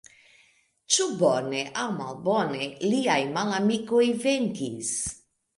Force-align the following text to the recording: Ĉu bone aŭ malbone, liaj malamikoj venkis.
Ĉu 0.95 1.05
bone 1.19 1.59
aŭ 1.83 1.85
malbone, 1.99 2.71
liaj 2.95 3.21
malamikoj 3.39 4.03
venkis. 4.25 4.95